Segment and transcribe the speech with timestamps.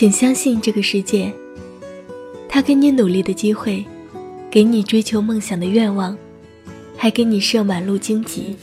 [0.00, 1.30] 请相信这个世界，
[2.48, 3.84] 他给你努力的机会，
[4.50, 6.16] 给你追求梦想的愿望，
[6.96, 8.56] 还给你设满路荆棘，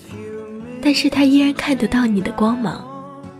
[0.82, 2.84] 但是他依然看得到你的光芒，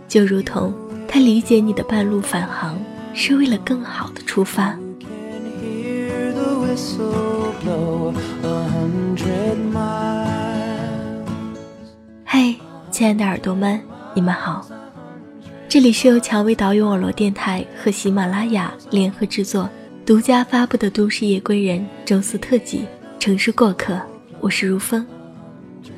[0.06, 0.72] 就如同
[1.08, 2.78] 他理解你的半路返航
[3.14, 4.78] 是为了更好的出发。
[12.22, 12.54] 嗨，
[12.92, 13.80] 亲爱的耳朵们，
[14.14, 14.64] 你们好。
[15.68, 19.68] 这里是由蔷薇导演网络电台和喜马拉雅联合制作、
[20.06, 22.78] 独家发布的《都市夜归人》周四特辑
[23.18, 23.92] 《城市过客》，
[24.40, 25.06] 我是如风，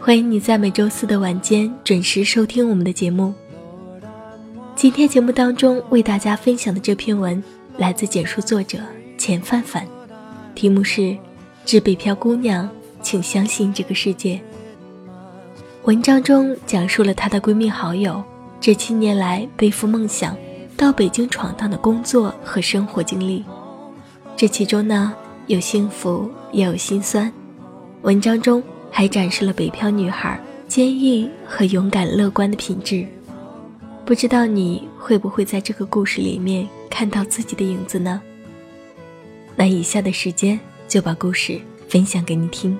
[0.00, 3.32] 欢迎你在每周四的晚间准时收听我们的节目。
[4.74, 7.40] 今天节目当中为大家分享的这篇文
[7.76, 8.76] 来自简述作者
[9.16, 9.86] 钱范范，
[10.52, 11.00] 题目是
[11.64, 12.68] 《致北漂姑娘，
[13.02, 14.34] 请相信这个世界》。
[15.84, 18.20] 文章中讲述了她的闺蜜好友。
[18.60, 20.36] 这七年来背负梦想
[20.76, 23.42] 到北京闯荡的工作和生活经历，
[24.36, 25.14] 这其中呢
[25.46, 27.32] 有幸福也有心酸。
[28.02, 30.38] 文章中还展示了北漂女孩
[30.68, 33.06] 坚毅和勇敢乐观的品质。
[34.04, 38.20] 不知道你会不会在这个故事里面看到自己的影子呢？
[39.56, 42.76] 那以下的时间就把故事分享给你听。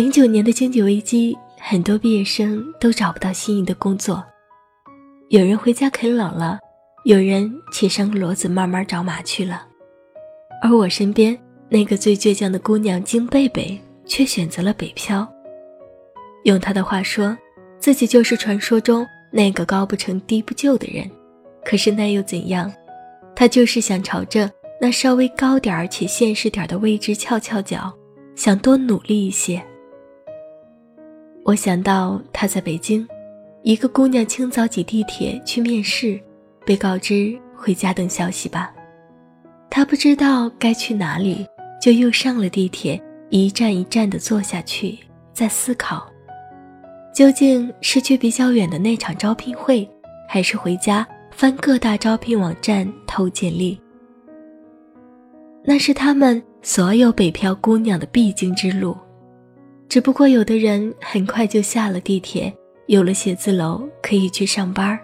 [0.00, 4.24] 零九年的经济危机，很多毕业生都找不到心仪的工作，
[5.28, 6.58] 有人回家啃老了，
[7.04, 9.62] 有人骑上骡子慢慢找马去了，
[10.62, 11.38] 而我身边
[11.68, 15.30] 那个最倔强的姑娘金贝贝，却选择了北漂。
[16.44, 17.36] 用她的话说，
[17.78, 21.10] 自己就是传说中那个高不成低不就的人，
[21.62, 22.72] 可是那又怎样？
[23.36, 27.92] 她就是想朝着那稍微高点儿且现实点儿的位置翘翘脚，
[28.34, 29.62] 想多努力一些。
[31.44, 33.06] 我想到她在北京，
[33.62, 36.20] 一个姑娘清早挤地铁去面试，
[36.64, 38.72] 被告知回家等消息吧。
[39.70, 41.46] 她不知道该去哪里，
[41.80, 43.00] 就又上了地铁，
[43.30, 44.98] 一站一站地坐下去，
[45.32, 46.06] 在思考，
[47.14, 49.88] 究竟是去比较远的那场招聘会，
[50.28, 53.80] 还是回家翻各大招聘网站投简历？
[55.64, 58.96] 那是他们所有北漂姑娘的必经之路。
[59.90, 62.54] 只不过有的人很快就下了地铁，
[62.86, 64.96] 有了写字楼可以去上班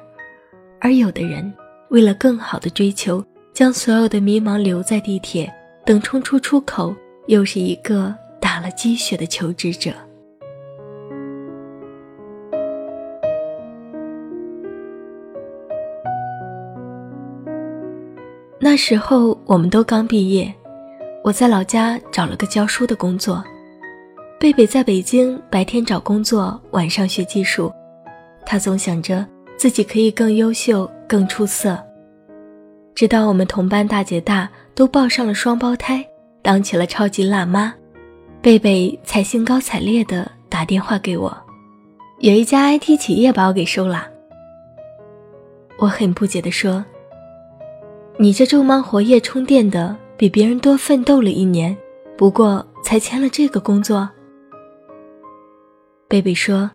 [0.80, 1.52] 而有的人
[1.88, 3.20] 为了更好的追求，
[3.52, 5.52] 将所有的迷茫留在地铁，
[5.84, 6.94] 等冲出出口，
[7.26, 9.90] 又是一个打了鸡血的求职者。
[18.60, 20.54] 那时候我们都刚毕业，
[21.24, 23.42] 我在老家找了个教书的工作。
[24.38, 27.72] 贝贝在北京白天找工作，晚上学技术。
[28.44, 29.26] 他总想着
[29.56, 31.82] 自己可以更优秀、更出色。
[32.94, 36.06] 直到我们同班大姐大都抱上了双胞胎，
[36.42, 37.72] 当起了超级辣妈，
[38.42, 41.34] 贝贝才兴高采烈地打电话给我
[42.20, 44.06] ：“有一家 IT 企业把我给收了。”
[45.80, 46.84] 我很不解地说
[48.18, 51.74] ：“你这昼忙活夜充电的，比别人多奋斗了一年，
[52.18, 54.06] 不过才签了这个工作。”
[56.08, 56.70] 贝贝说：“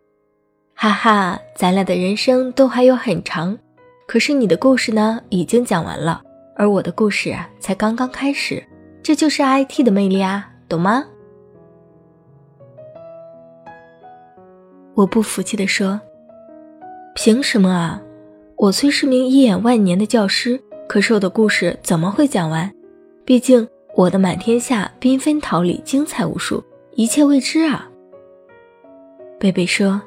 [0.75, 3.57] 哈哈，咱俩的人生都还有很长，
[4.05, 6.21] 可是你的故事呢，已经讲完了，
[6.53, 8.61] 而我的故事啊，才刚刚开始。
[9.01, 11.05] 这就是 IT 的魅力啊，懂吗？”
[14.95, 16.01] 我不服气地说
[17.15, 18.01] ：“凭什么啊？
[18.57, 22.69] 我虽是名一眼万年的教师，可是我的故事怎么会讲完？
[23.23, 26.61] 毕竟我的满天下缤纷桃李，精彩无数，
[26.95, 27.87] 一切未知啊。”
[29.41, 29.99] 贝贝说：“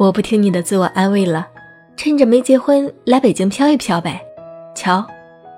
[0.00, 1.46] 我不听你的自我安慰了，
[1.94, 4.18] 趁着没结婚来北京飘一飘呗。
[4.74, 5.06] 瞧，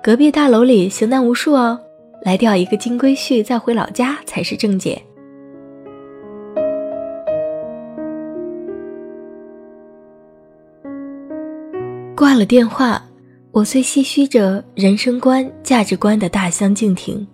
[0.03, 1.79] 隔壁大楼里型男无数哦，
[2.23, 5.01] 来钓一个金龟婿再回老家才是正解。”
[12.17, 13.01] 挂了电话，
[13.51, 17.25] 我虽唏嘘着人生观、价值观的大相径庭，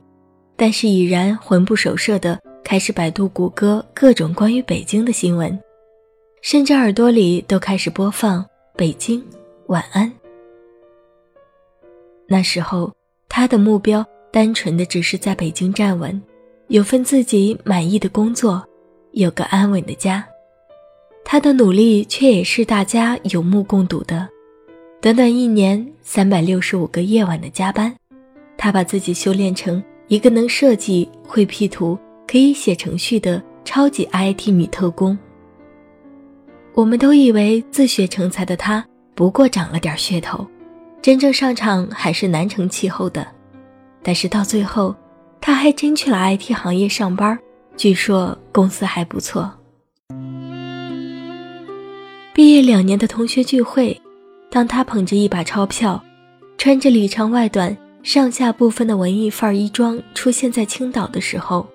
[0.55, 2.39] 但是已然魂不守舍的。
[2.63, 5.59] 开始百度、谷歌各种关于北京的新闻，
[6.41, 8.41] 甚至耳朵里都开始播放
[8.75, 9.23] 《北京
[9.67, 10.09] 晚安》。
[12.25, 12.91] 那时候，
[13.27, 16.19] 他的目标单纯的只是在北京站稳，
[16.69, 18.65] 有份自己满意的工作，
[19.11, 20.25] 有个安稳的家。
[21.25, 24.27] 他的努力却也是大家有目共睹的。
[25.01, 27.93] 短短一年，三百六十五个夜晚的加班，
[28.57, 31.97] 他把自己修炼成一个能设计、会 P 图、
[32.27, 35.17] 可以写程序的超级 IT 女特工。
[36.73, 38.83] 我们都以为自学成才的他
[39.13, 40.45] 不过长了点噱头，
[41.01, 43.27] 真正上场还是难成气候的。
[44.01, 44.95] 但是到最后，
[45.39, 47.37] 他还真去了 IT 行业上班，
[47.77, 49.51] 据说公司还不错。
[52.33, 54.01] 毕业两年的同学聚会，
[54.49, 56.03] 当他捧着一把钞票，
[56.57, 61.67] 穿着里长外短、上下不分的文艺范儿衣装出现在青岛的时候，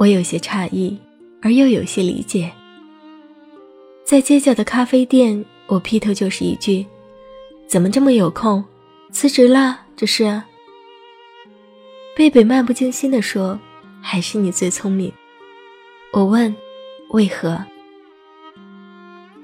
[0.00, 0.98] 我有些诧异，
[1.42, 2.50] 而又有些理解。
[4.02, 6.86] 在街角的咖啡店，我劈头就是一句
[7.68, 8.64] ：“怎么这么有空？
[9.12, 9.78] 辞职了？
[9.94, 10.40] 这是？”
[12.16, 13.60] 贝贝漫不经心地说
[14.00, 15.12] ：“还是你最聪明。”
[16.14, 16.56] 我问
[17.12, 17.62] ：“为何？”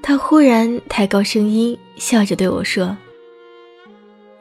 [0.03, 2.97] 他忽然抬高声音，笑着对我说：“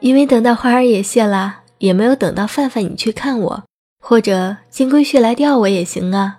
[0.00, 3.64] 因为等到花儿也谢了，也没有等到范范你去看我，
[4.08, 6.38] 或者金龟婿来钓我也行啊。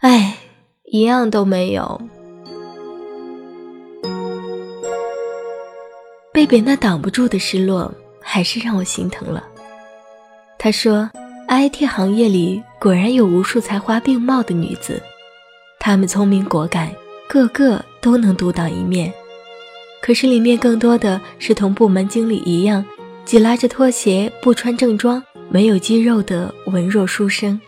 [0.00, 0.38] 哎，
[0.84, 2.00] 一样都没有。”
[6.32, 7.92] 贝贝那挡不住的失落，
[8.22, 9.46] 还是让我心疼了。
[10.58, 11.10] 他说
[11.48, 15.02] ：“IT 行业里果然有无数才华并茂的女子，
[15.78, 16.90] 她们聪明果敢，
[17.28, 19.12] 个个都能独当一面。
[20.00, 22.82] 可是里面更多的是同部门经理一样，
[23.26, 27.60] 挤拉着拖鞋，不穿正装，没有肌肉的文弱书生。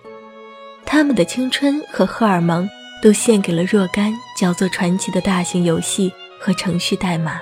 [0.86, 2.68] 他们的青春和荷尔蒙
[3.02, 7.40] 都献给了若干叫做传奇的大型游戏和程序代码。”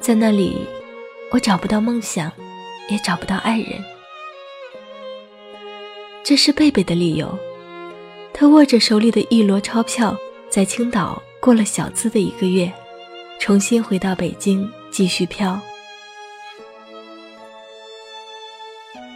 [0.00, 0.66] 在那里，
[1.30, 2.30] 我找不到梦想，
[2.90, 3.82] 也找不到爱人。
[6.22, 7.38] 这是贝贝的理由。
[8.32, 10.16] 他握着手里的一摞钞票，
[10.50, 12.70] 在青岛过了小资的一个月，
[13.38, 15.58] 重新回到北京继续漂。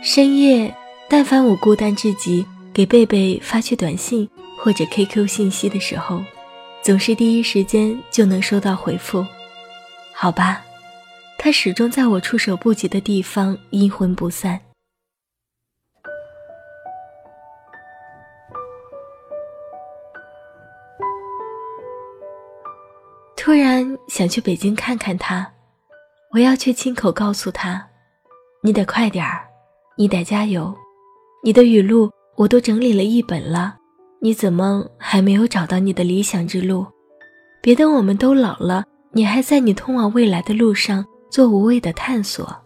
[0.03, 0.75] 深夜，
[1.09, 4.29] 但凡我孤单至极，给贝贝发去短信
[4.59, 6.23] 或者 QQ 信息的时候，
[6.83, 9.27] 总是第一时间就能收到回复。
[10.13, 10.65] 好吧。
[11.41, 14.61] 他始终在我措手不及的地方阴魂不散。
[23.37, 25.49] 突然想去北京看看他，
[26.33, 27.89] 我要去亲口告诉他
[28.65, 29.48] ：“你得快点儿，
[29.99, 30.75] 你得加油。
[31.45, 33.77] 你的语录我都整理了一本了，
[34.21, 36.87] 你怎么还没有找到你的理想之路？
[37.61, 42.57] 别等我们都老了，你还在你通往未来的路上。”做无谓的探索，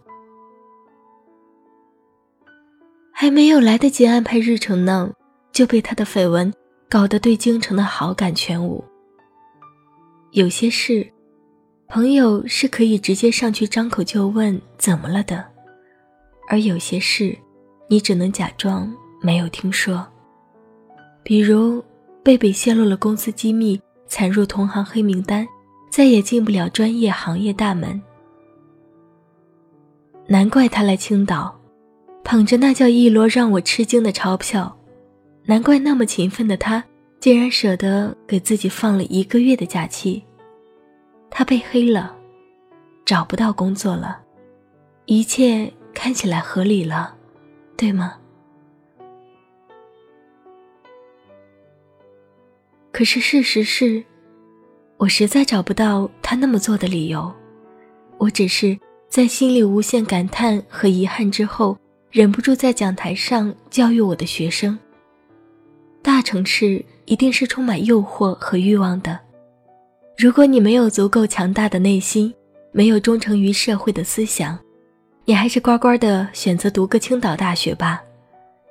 [3.11, 5.11] 还没有来得及安排日程呢，
[5.51, 6.51] 就被他的绯闻
[6.89, 8.81] 搞得对京城的好感全无。
[10.31, 11.05] 有些事，
[11.89, 15.45] 朋友是可以直接上去张口就问怎么了的，
[16.47, 17.37] 而有些事，
[17.87, 20.05] 你只能假装没有听说。
[21.23, 21.83] 比如，
[22.21, 25.47] 贝贝泄露了公司机密，惨入同行黑名单，
[25.89, 28.01] 再也进不了专业行业大门。
[30.27, 31.57] 难怪他来青岛，
[32.23, 34.75] 捧着那叫一摞让我吃惊的钞票。
[35.45, 36.83] 难怪那么勤奋的他，
[37.19, 40.23] 竟然舍得给自己放了一个月的假期。
[41.29, 42.15] 他被黑了，
[43.03, 44.21] 找不到工作了，
[45.05, 47.15] 一切看起来合理了，
[47.77, 48.17] 对吗？
[52.91, 54.03] 可是事实是，
[54.97, 57.31] 我实在找不到他那么做的理由。
[58.17, 58.77] 我只是。
[59.09, 61.77] 在心里无限感叹和遗憾之后，
[62.09, 64.75] 忍不住在讲台上教育我的学生：
[66.01, 69.19] 大城市一定是充满诱惑和欲望的。
[70.17, 72.33] 如果你没有足够强大的内心，
[72.71, 74.57] 没有忠诚于社会的思想，
[75.25, 78.03] 你还是乖乖的选择读个青岛大学吧。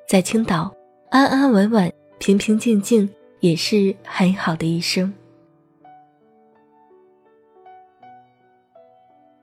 [0.07, 0.71] 在青岛
[1.09, 3.09] 安安稳稳、平平静静，
[3.41, 5.13] 也是很好的一生。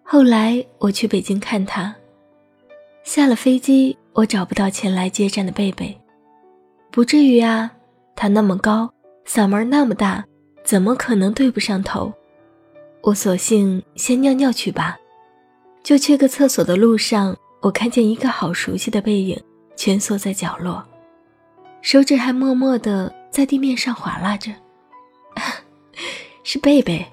[0.03, 1.95] 后来我去北京看他，
[3.03, 5.99] 下了飞机，我找不到前来接站的贝贝，
[6.91, 7.71] 不至于啊，
[8.15, 8.91] 他那么高，
[9.25, 10.23] 嗓门那么大，
[10.63, 12.13] 怎么可能对不上头？
[13.01, 14.99] 我索性先尿尿去吧。
[15.83, 19.41] 就去个厕所的路上，我看见一个好熟悉的背影
[19.75, 20.83] 蜷缩在角落，
[21.81, 24.51] 手指还默默地在地面上划拉着，
[26.43, 27.05] 是贝贝，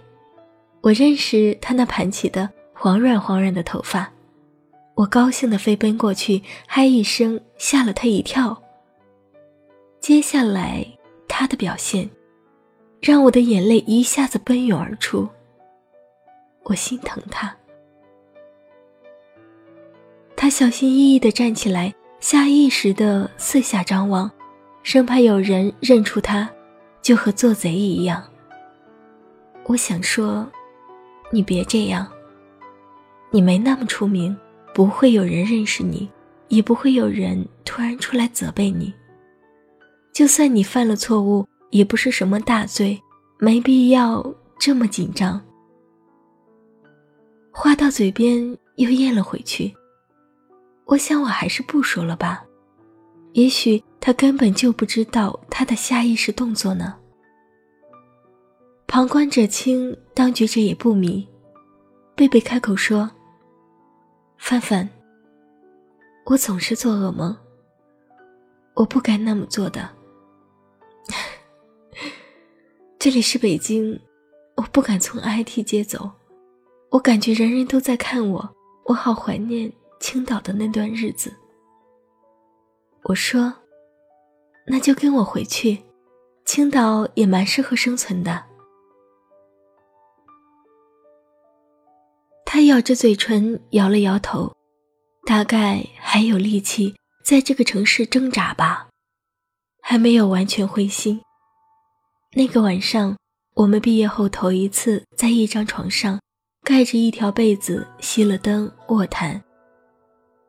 [0.81, 2.51] 我认识他那盘起的。
[2.79, 4.13] 黄软黄软的头发。
[4.95, 8.63] 我高兴地飞奔过去，嗨一声，吓了他一跳。
[9.99, 10.87] 接下来，
[11.27, 12.11] 他的表现
[13.01, 15.27] 让我的眼泪一下子奔涌而出。
[16.65, 17.57] 我心疼他。
[20.37, 24.31] 他小心翼翼地站起来，下意识地四下张望，
[24.83, 26.49] 生怕有人认出他，
[27.01, 28.23] 就和做贼一样。
[29.65, 30.47] 我想说，
[31.33, 32.07] 你别这样。
[33.31, 34.37] 你没那么出名，
[34.75, 36.09] 不会有人认识你，
[36.49, 38.93] 也不会有人突然出来责备你。
[40.13, 43.01] 就算你犯了错误，也不是什么大罪，
[43.39, 44.25] 没必要
[44.59, 45.43] 这么紧张。
[47.51, 49.75] 话到嘴边又咽了回去。
[50.87, 52.45] 我想我还是不说了吧，
[53.33, 56.97] 也许他根本就不知道他的下意识动作呢。
[58.87, 61.27] 旁观者清，当局者也不迷。
[62.15, 63.11] 贝贝开口说。
[64.39, 64.89] 范范，
[66.27, 67.37] 我总是做噩梦。
[68.75, 69.91] 我不该那么做的。
[72.99, 73.99] 这里是北京，
[74.55, 76.11] 我不敢从 IT 街走，
[76.91, 81.33] 我感觉人人都在看我，我好怀念青岛的那段日子。
[83.05, 83.53] 我说，
[84.67, 85.83] 那就跟我回去，
[86.45, 88.45] 青岛也蛮适合生存的。
[92.45, 94.53] 他咬着嘴唇，摇了摇头，
[95.25, 98.89] 大概还有力气在这个城市挣扎吧，
[99.83, 101.21] 还没有完全灰心。
[102.33, 103.17] 那个晚上，
[103.55, 106.21] 我们毕业后头一次在一张床上，
[106.65, 109.43] 盖着一条被子，熄了灯，卧谈。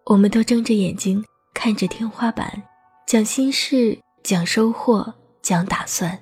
[0.09, 1.21] 我们都睁着眼睛
[1.53, 2.63] 看着天花板，
[3.05, 6.17] 讲心事，讲收获，讲打算。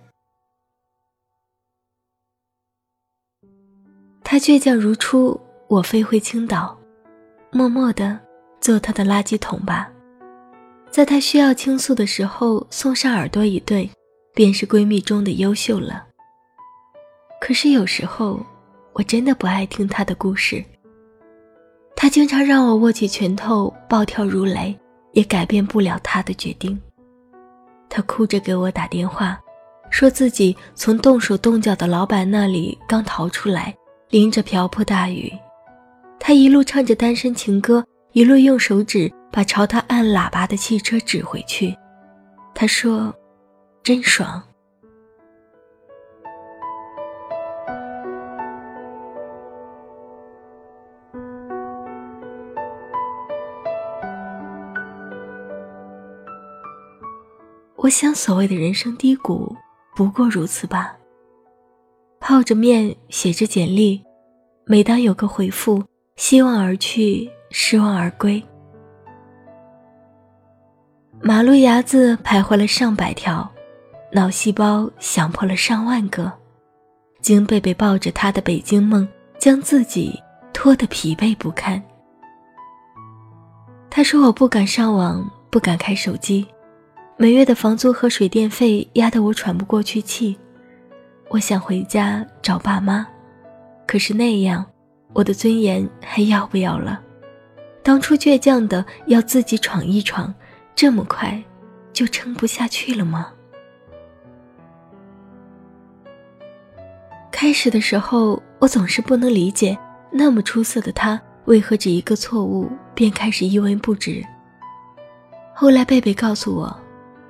[4.24, 5.40] 他倔强如初。
[5.68, 6.78] 我飞回青岛，
[7.52, 8.20] 默默的
[8.62, 9.92] 做他的垃圾桶吧，
[10.92, 13.90] 在他需要倾诉的时候送上耳朵一对，
[14.36, 16.06] 便是闺蜜中的优秀了。
[17.42, 18.46] 可是有时候，
[18.94, 20.64] 我真的不爱听他的故事。
[21.96, 24.78] 他经常让我握起拳头，暴跳如雷，
[25.14, 26.80] 也改变不了他的决定。
[27.90, 29.40] 他哭着给我打电话，
[29.90, 33.74] 说自己从动手动脚的老板那里刚逃出来，
[34.10, 35.32] 淋着瓢泼大雨。
[36.20, 41.76] 他一路唱着单身情歌，一路用手指把朝他按喇叭的汽车指回去。
[42.54, 43.14] 他说
[43.84, 44.42] ：“真爽。”
[57.86, 59.56] 我想，所谓的人生低谷，
[59.96, 60.98] 不过如此吧。
[62.20, 64.04] 泡着面，写着简历，
[64.66, 65.84] 每当有个回复。
[66.16, 68.44] 希望而去，失望而归。
[71.22, 73.48] 马路牙子徘徊了上百条，
[74.12, 76.32] 脑细胞想破了上万个。
[77.22, 80.20] 金贝贝抱着他的北京梦，将自己
[80.54, 81.80] 拖得疲惫不堪。
[83.92, 86.48] 他说：“我不敢上网，不敢开手机，
[87.18, 90.38] 每月的房租和水电费压得我喘不过去气。
[91.30, 93.08] 我想回家找爸妈，
[93.88, 94.66] 可是那样。”
[95.14, 97.02] 我的尊严还要不要了？
[97.82, 100.34] 当初倔强的要自己闯一闯，
[100.76, 101.42] 这么快
[101.94, 103.32] 就撑不下去了吗？
[107.32, 109.78] 开始的时候，我总是不能理解，
[110.12, 114.22] 那么出色的他，为何只一个错误便开始一文不值？
[115.54, 116.78] 后来贝贝告诉我，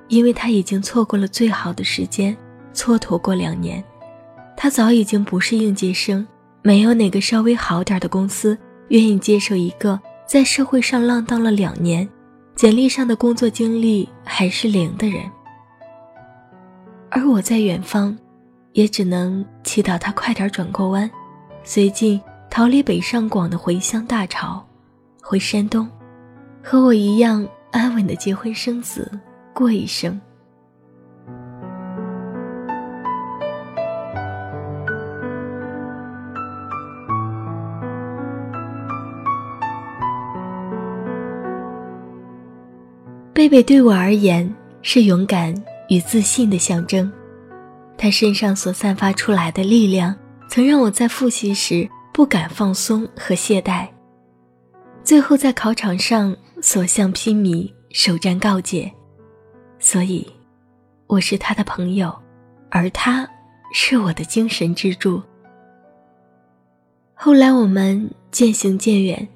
[0.08, 2.36] 因为他已经错过了最好的时间，
[2.72, 3.82] 蹉跎过两年，
[4.56, 6.26] 他早已经不是应届生。
[6.62, 8.58] 没有哪个稍微好点的公司
[8.88, 12.08] 愿意接受一个在社会上浪荡了两年，
[12.56, 15.22] 简历上的工作经历还是零的人。
[17.08, 18.16] 而我在远方，
[18.72, 21.08] 也只能祈祷他快点转过弯，
[21.62, 22.20] 随即
[22.50, 24.66] 逃离北上广的回乡大潮，
[25.22, 25.88] 回山东，
[26.62, 29.08] 和我一样安稳的结婚生子，
[29.56, 30.20] 过一生。
[43.32, 45.54] 贝贝对我而言是勇敢
[45.88, 47.10] 与自信的象征，
[47.96, 50.14] 他身上所散发出来的力量，
[50.50, 53.86] 曾让我在复习时不敢放松和懈怠，
[55.02, 58.92] 最后在考场上所向披靡，首战告捷。
[59.86, 60.26] 所以，
[61.06, 62.12] 我是他的朋友，
[62.70, 63.24] 而他
[63.72, 65.22] 是我的精神支柱。
[67.14, 69.28] 后来我们渐行渐远，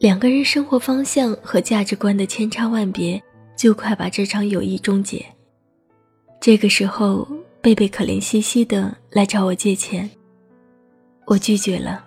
[0.00, 3.22] 两个人生活方向和价值观的千差万别，
[3.56, 5.24] 就快把这场友谊终结。
[6.40, 7.24] 这个时候，
[7.60, 10.10] 贝贝可怜兮兮的来找我借钱，
[11.24, 12.04] 我拒绝了。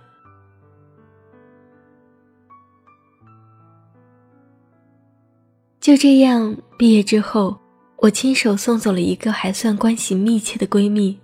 [5.86, 7.56] 就这样，毕业之后，
[7.98, 11.16] 我亲手送走了一个还算关系密切的闺蜜，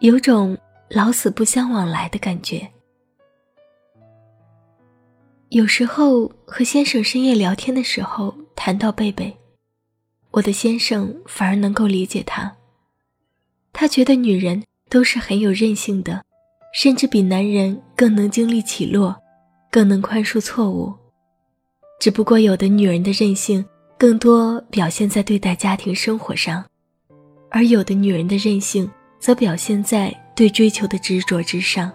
[0.00, 0.54] 有种
[0.90, 2.70] 老死不相往来的感觉。
[5.48, 9.34] 有时候和先生深夜聊天的时候谈到贝贝，
[10.30, 12.54] 我的先生反而能够理解他。
[13.72, 16.22] 他觉得女人都是很有韧性的，
[16.74, 19.16] 甚至比男人更能经历起落，
[19.70, 20.99] 更能宽恕错误。
[22.00, 23.62] 只不过有的女人的任性
[23.98, 26.64] 更多表现在对待家庭生活上，
[27.50, 31.92] 而有的女人的任性则表现在对追求的执着之上。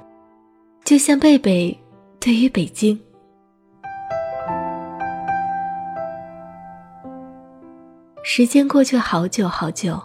[0.84, 1.76] 就像贝贝
[2.20, 2.98] 对于北京。
[8.24, 10.00] 时间过去好久好久，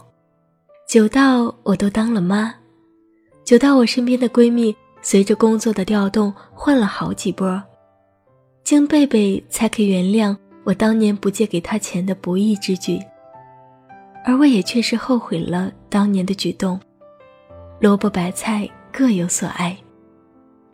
[0.88, 2.54] 久到我都当了妈，
[3.44, 7.62] 久到我身边的闺蜜随着工作的调动换了好几波，
[8.62, 13.00] 经贝贝才可原谅我当年不借给他钱的不义之举，
[14.24, 16.78] 而我也确实后悔了当年的举动。
[17.80, 19.76] 萝卜白菜各有所爱，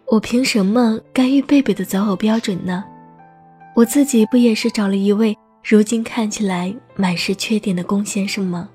[0.06, 2.84] 我凭什么干预贝贝的择偶标准呢？
[3.74, 5.36] 我自己不也是找了一位？
[5.64, 8.68] 如今看起来满是缺点的龚先生吗？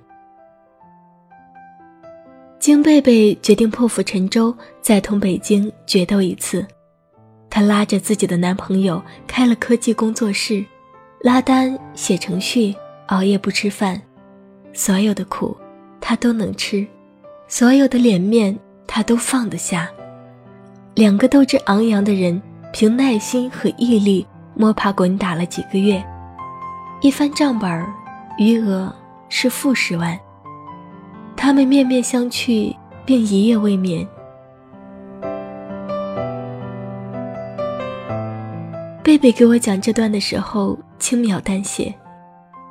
[2.60, 6.66] 金贝贝决定破釜沉舟，再同北京决斗一次。
[7.52, 10.66] 她拉着自己的男朋友开了科技工作室，
[11.20, 12.74] 拉单、写程序、
[13.08, 14.02] 熬夜不吃饭，
[14.72, 15.56] 所有的苦
[16.00, 16.88] 她都能吃，
[17.50, 19.90] 所有的脸面她都放得下。
[20.96, 26.02] 两个斗志昂扬的人，凭耐心和毅力摸爬滚打了几个月。
[27.02, 27.86] 一翻账本
[28.38, 28.96] 余额
[29.28, 30.18] 是负十万。
[31.36, 32.74] 他们面面相觑，
[33.06, 34.08] 并一夜未眠。
[39.04, 41.92] 贝贝给我讲这段的时候，轻描淡写，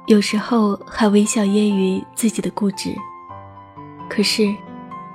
[0.07, 2.95] 有时候还微笑揶揄自己的固执。
[4.09, 4.49] 可是，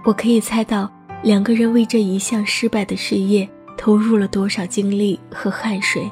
[0.03, 0.91] 我可以猜到
[1.23, 6.11] 两个人为这一项失败的事业投入了多少精力和汗水。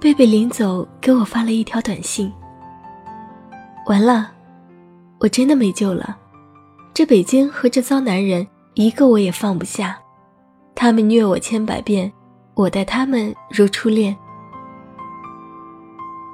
[0.00, 2.32] 贝贝临走给我发了一条短信。
[3.88, 4.30] 完了，
[5.18, 6.16] 我真的没救了。
[6.94, 9.98] 这北京和这糟男人一个我也放不下，
[10.76, 12.12] 他们虐我千百遍，
[12.56, 14.16] 我待他们如初恋。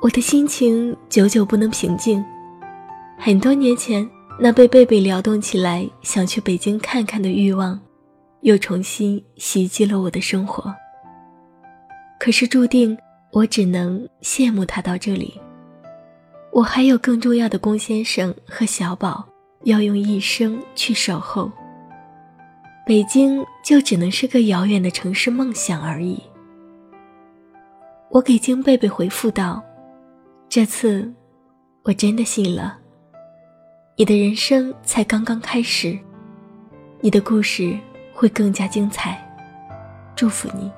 [0.01, 2.25] 我的心情久久不能平静。
[3.19, 4.09] 很多年前
[4.39, 7.79] 那被贝贝撩动起来想去北京看看的欲望，
[8.43, 10.73] 又重新袭击了我的生活。
[12.19, 12.97] 可是注定。
[13.33, 15.41] 我只能羡慕他到这里。
[16.53, 19.27] 我还有更重要的龚先生和小宝
[19.65, 21.51] 要用一生去守候。
[22.85, 26.21] 北京就只能是个遥远的城市梦想而已。
[28.11, 29.63] 我给金贝贝回复道
[30.51, 31.11] ：“这次，
[31.85, 32.77] 我真的信了。
[33.97, 35.97] 你的人生才刚刚开始，
[37.01, 37.79] 你的故事
[38.13, 39.17] 会更加精彩。
[40.17, 40.71] 祝福你。”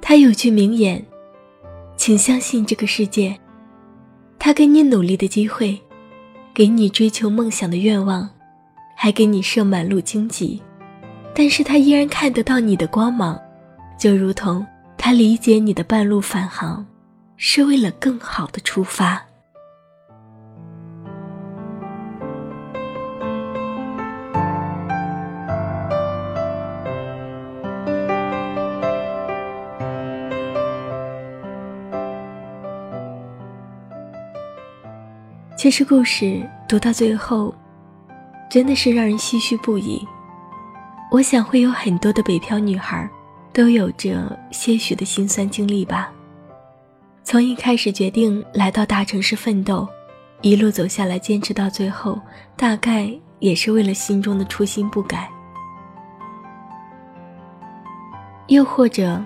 [0.00, 1.04] 他有句名言
[1.94, 3.38] ：“请相信这个世界，
[4.42, 5.78] 他给你努力的机会，
[6.54, 8.26] 给你追求梦想的愿望，
[8.96, 10.60] 还给你设满路荆棘，
[11.34, 13.38] 但是他依然看得到你的光芒，
[13.98, 16.84] 就如同他理解你的半路返航，
[17.36, 19.22] 是为了更好的出发。”
[35.60, 37.54] 其实故事读到最后，
[38.48, 40.02] 真的是让人唏嘘不已。
[41.10, 43.06] 我想会有很多的北漂女孩，
[43.52, 46.10] 都有着些许的心酸经历吧。
[47.22, 49.86] 从一开始决定来到大城市奋斗，
[50.40, 52.18] 一路走下来，坚持到最后，
[52.56, 55.30] 大概也是为了心中的初心不改。
[58.46, 59.22] 又或者，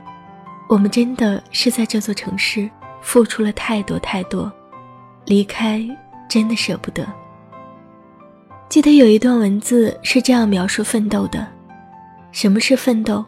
[0.69, 2.69] 我们真的是在这座城市
[3.01, 4.53] 付出了太多太多，
[5.27, 5.89] 离开。
[6.29, 7.07] 真的舍不得。
[8.69, 11.47] 记得有一段文字是这样描述奋斗的：
[12.33, 13.25] 什么是奋斗？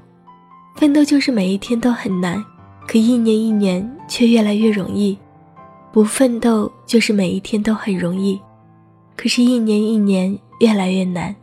[0.75, 2.45] 奋斗就是每一天都很难，
[2.87, 5.17] 可一年一年却越来越容易；
[5.93, 8.41] 不奋斗就是每一天都很容易，
[9.17, 11.35] 可是一年一年越来越难。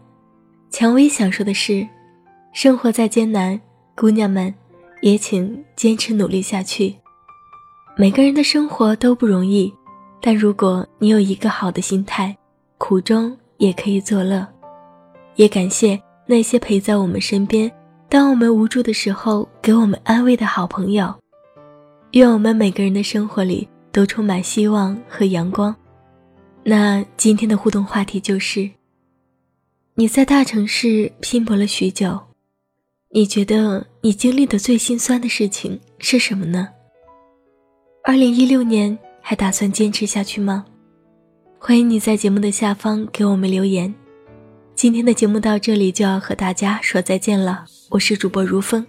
[0.70, 1.88] 蔷薇想说的是，
[2.52, 3.60] 生活再艰难，
[3.96, 4.54] 姑娘们
[5.02, 6.96] 也请坚持努力下去。
[7.96, 9.74] 每个人的生活都不容易，
[10.26, 12.34] 但如果你有一个好的心态，
[12.78, 14.48] 苦中也可以作乐。
[15.36, 17.70] 也感谢那些陪在我们身边，
[18.08, 21.14] 当我们无助的时候给我们安慰的好朋友。
[22.12, 25.76] 愿我们每个人的生活里都充满希望和阳光。
[26.64, 28.72] 那今天的互动话题就是：
[29.96, 32.18] 你在大城市拼搏了许久，
[33.10, 36.70] 你觉得你经历的最心酸的事情是什么呢？
[38.06, 40.66] 二零一六年还打算坚持下去吗？
[41.58, 43.92] 欢迎你在节目的下方给我们留言。
[44.76, 48.86] 今天的节目到这里就要和大家说再见了，我是主播如风。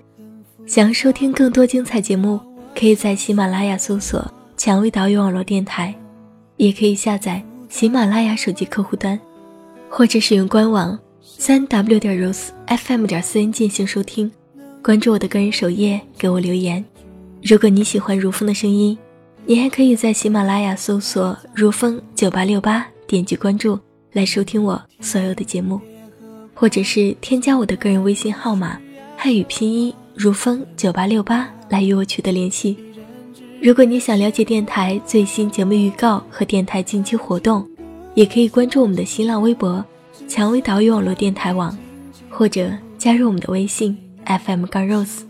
[0.67, 2.41] 想要收听更多精彩节目，
[2.75, 5.95] 可以在喜马拉雅搜索“蔷薇岛屿网络电台”，
[6.59, 9.17] 也可以下载喜马拉雅手机客户端，
[9.89, 14.29] 或者使用官网三 w 点 rose fm 点 cn 进行收听。
[14.83, 16.85] 关注我的个人首页，给我留言。
[17.41, 18.99] 如果你喜欢如风的声音，
[19.47, 23.79] 你还可以在喜马拉雅搜索“如风九八六八”，点击关注。
[24.13, 25.79] 来收听我所有的节目，
[26.55, 28.79] 或者是添加我的个人微信号码
[29.17, 32.77] 汉语拼音如风九八六八来与我取得联系。
[33.61, 37.69] 如果你想了解电台最新节目预告和电台近期活动，
[38.15, 39.85] 也可以关注我们的新浪微博
[40.27, 41.77] “蔷薇岛屿网络电台网”，
[42.31, 45.23] 或者加入我们的微信 FM 杠 Rose。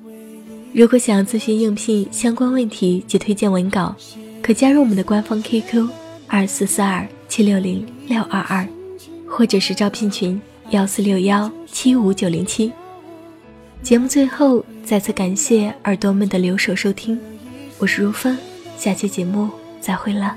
[0.75, 3.95] 如果想咨询应聘相关问题及推荐文稿，
[4.43, 5.89] 可加入我们的官方 QQ
[6.27, 8.67] 二四四二七六零六二二。
[9.27, 12.73] 或者是招聘群幺四六幺七五九零七。
[13.83, 17.19] 节目最后再次感谢耳朵们的留守收听，
[17.79, 18.37] 我是如风，
[18.77, 20.37] 下期节目再会了。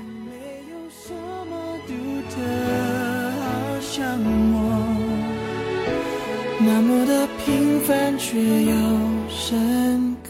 [6.60, 8.72] 那么的平凡却又
[9.28, 10.27] 深刻。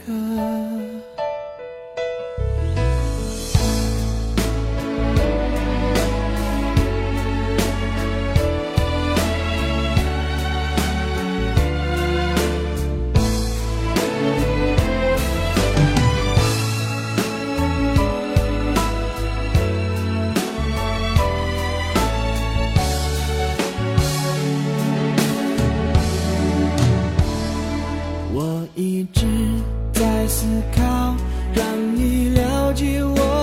[28.78, 29.26] 一直
[29.92, 31.16] 在思考
[31.52, 33.37] 让你了解我。